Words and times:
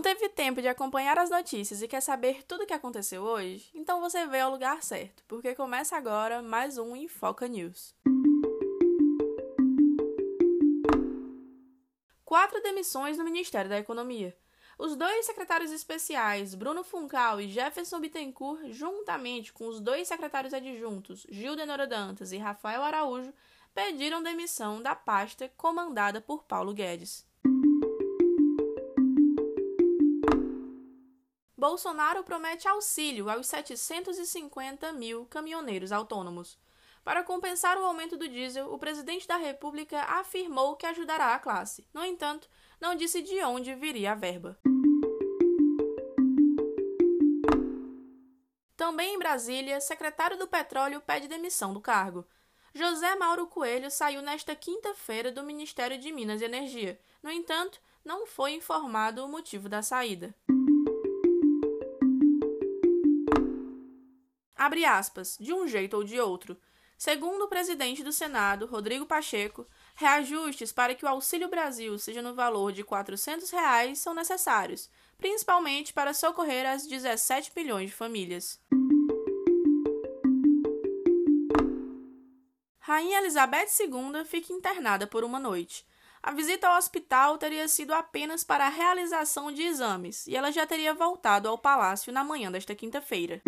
Não 0.00 0.02
teve 0.02 0.30
tempo 0.30 0.62
de 0.62 0.66
acompanhar 0.66 1.18
as 1.18 1.28
notícias 1.28 1.82
e 1.82 1.86
quer 1.86 2.00
saber 2.00 2.42
tudo 2.44 2.64
o 2.64 2.66
que 2.66 2.72
aconteceu 2.72 3.22
hoje? 3.22 3.70
Então 3.74 4.00
você 4.00 4.26
veio 4.26 4.46
ao 4.46 4.50
lugar 4.50 4.82
certo, 4.82 5.22
porque 5.28 5.54
começa 5.54 5.94
agora 5.94 6.40
mais 6.40 6.78
um 6.78 6.96
Infoca 6.96 7.46
News. 7.46 7.94
Quatro 12.24 12.62
demissões 12.62 13.18
no 13.18 13.24
Ministério 13.24 13.68
da 13.68 13.78
Economia. 13.78 14.34
Os 14.78 14.96
dois 14.96 15.26
secretários 15.26 15.70
especiais, 15.70 16.54
Bruno 16.54 16.82
Funcal 16.82 17.38
e 17.38 17.48
Jefferson 17.48 18.00
Bittencourt, 18.00 18.70
juntamente 18.70 19.52
com 19.52 19.66
os 19.66 19.80
dois 19.80 20.08
secretários 20.08 20.54
adjuntos, 20.54 21.26
Gil 21.28 21.54
Denora 21.54 21.86
Dantas 21.86 22.32
e 22.32 22.38
Rafael 22.38 22.82
Araújo, 22.82 23.34
pediram 23.74 24.22
demissão 24.22 24.80
da 24.80 24.94
pasta 24.94 25.52
comandada 25.58 26.22
por 26.22 26.44
Paulo 26.44 26.72
Guedes. 26.72 27.28
Bolsonaro 31.60 32.24
promete 32.24 32.66
auxílio 32.66 33.28
aos 33.28 33.46
750 33.48 34.94
mil 34.94 35.26
caminhoneiros 35.26 35.92
autônomos. 35.92 36.58
Para 37.04 37.22
compensar 37.22 37.76
o 37.76 37.84
aumento 37.84 38.16
do 38.16 38.26
diesel, 38.26 38.72
o 38.72 38.78
presidente 38.78 39.28
da 39.28 39.36
República 39.36 40.00
afirmou 40.04 40.74
que 40.74 40.86
ajudará 40.86 41.34
a 41.34 41.38
classe. 41.38 41.86
No 41.92 42.02
entanto, 42.02 42.48
não 42.80 42.94
disse 42.94 43.20
de 43.20 43.44
onde 43.44 43.74
viria 43.74 44.12
a 44.12 44.14
verba. 44.14 44.58
Também 48.74 49.16
em 49.16 49.18
Brasília, 49.18 49.82
secretário 49.82 50.38
do 50.38 50.48
Petróleo 50.48 51.02
pede 51.02 51.28
demissão 51.28 51.74
do 51.74 51.80
cargo. 51.82 52.26
José 52.74 53.14
Mauro 53.16 53.46
Coelho 53.46 53.90
saiu 53.90 54.22
nesta 54.22 54.56
quinta-feira 54.56 55.30
do 55.30 55.42
Ministério 55.42 55.98
de 55.98 56.10
Minas 56.10 56.40
e 56.40 56.46
Energia. 56.46 56.98
No 57.22 57.30
entanto, 57.30 57.82
não 58.02 58.26
foi 58.26 58.52
informado 58.52 59.22
o 59.22 59.28
motivo 59.28 59.68
da 59.68 59.82
saída. 59.82 60.34
Abre 64.60 64.84
aspas, 64.84 65.38
de 65.40 65.54
um 65.54 65.66
jeito 65.66 65.96
ou 65.96 66.04
de 66.04 66.20
outro. 66.20 66.54
Segundo 66.98 67.44
o 67.44 67.48
presidente 67.48 68.04
do 68.04 68.12
Senado, 68.12 68.66
Rodrigo 68.66 69.06
Pacheco, 69.06 69.66
reajustes 69.94 70.70
para 70.70 70.94
que 70.94 71.02
o 71.02 71.08
Auxílio 71.08 71.48
Brasil 71.48 71.98
seja 71.98 72.20
no 72.20 72.34
valor 72.34 72.70
de 72.70 72.84
400 72.84 73.48
reais 73.48 74.00
são 74.00 74.12
necessários, 74.12 74.90
principalmente 75.16 75.94
para 75.94 76.12
socorrer 76.12 76.68
as 76.68 76.86
17 76.86 77.52
milhões 77.56 77.88
de 77.88 77.96
famílias. 77.96 78.60
Rainha 82.80 83.20
Elizabeth 83.20 83.68
II 83.80 84.26
fica 84.26 84.52
internada 84.52 85.06
por 85.06 85.24
uma 85.24 85.38
noite. 85.38 85.86
A 86.22 86.32
visita 86.32 86.68
ao 86.68 86.76
hospital 86.76 87.38
teria 87.38 87.66
sido 87.66 87.94
apenas 87.94 88.44
para 88.44 88.66
a 88.66 88.68
realização 88.68 89.50
de 89.50 89.62
exames 89.62 90.26
e 90.26 90.36
ela 90.36 90.52
já 90.52 90.66
teria 90.66 90.92
voltado 90.92 91.48
ao 91.48 91.56
palácio 91.56 92.12
na 92.12 92.22
manhã 92.22 92.52
desta 92.52 92.74
quinta-feira. 92.74 93.40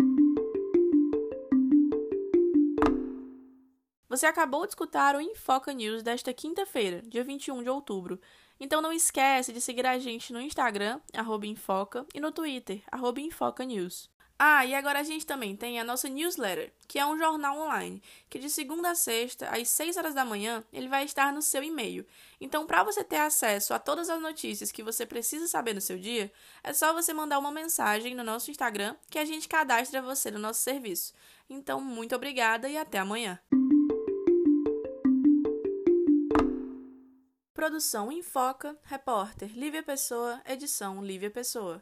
Você 4.13 4.27
acabou 4.27 4.61
de 4.61 4.73
escutar 4.73 5.15
o 5.15 5.21
Infoca 5.21 5.73
News 5.73 6.03
desta 6.03 6.31
quinta-feira, 6.31 7.01
dia 7.01 7.23
21 7.23 7.63
de 7.63 7.69
outubro. 7.71 8.21
Então 8.59 8.79
não 8.79 8.93
esquece 8.93 9.51
de 9.51 9.59
seguir 9.59 9.87
a 9.87 9.97
gente 9.97 10.31
no 10.31 10.39
Instagram, 10.39 11.01
Infoca, 11.41 12.05
e 12.13 12.19
no 12.19 12.31
Twitter, 12.31 12.83
Infoca 13.17 13.65
News. 13.65 14.11
Ah, 14.37 14.63
e 14.67 14.75
agora 14.75 14.99
a 14.99 15.03
gente 15.03 15.25
também 15.25 15.55
tem 15.55 15.79
a 15.79 15.83
nossa 15.83 16.07
newsletter, 16.07 16.71
que 16.87 16.99
é 16.99 17.05
um 17.07 17.17
jornal 17.17 17.57
online, 17.57 18.03
que 18.29 18.37
de 18.37 18.51
segunda 18.51 18.91
a 18.91 18.95
sexta, 18.95 19.49
às 19.49 19.67
6 19.69 19.97
horas 19.97 20.13
da 20.13 20.23
manhã, 20.23 20.63
ele 20.71 20.87
vai 20.87 21.05
estar 21.05 21.33
no 21.33 21.41
seu 21.41 21.63
e-mail. 21.63 22.05
Então, 22.39 22.67
para 22.67 22.83
você 22.83 23.03
ter 23.03 23.17
acesso 23.17 23.73
a 23.73 23.79
todas 23.79 24.11
as 24.11 24.21
notícias 24.21 24.71
que 24.71 24.83
você 24.83 25.07
precisa 25.07 25.47
saber 25.47 25.73
no 25.73 25.81
seu 25.81 25.97
dia, 25.97 26.31
é 26.63 26.71
só 26.71 26.93
você 26.93 27.13
mandar 27.13 27.39
uma 27.39 27.51
mensagem 27.51 28.13
no 28.13 28.23
nosso 28.23 28.51
Instagram 28.51 28.95
que 29.09 29.17
a 29.17 29.25
gente 29.25 29.47
cadastra 29.47 30.03
você 30.03 30.29
no 30.29 30.37
nosso 30.37 30.61
serviço. 30.61 31.15
Então, 31.49 31.81
muito 31.81 32.15
obrigada 32.15 32.69
e 32.69 32.77
até 32.77 32.99
amanhã. 32.99 33.39
Produção 37.63 38.11
Infoca, 38.11 38.75
repórter 38.83 39.49
Lívia 39.57 39.81
Pessoa, 39.81 40.41
edição 40.45 41.01
Lívia 41.01 41.31
Pessoa. 41.31 41.81